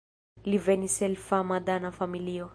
Li 0.47 0.61
venis 0.69 0.95
el 1.09 1.15
fama 1.27 1.61
dana 1.71 1.95
familio. 2.01 2.49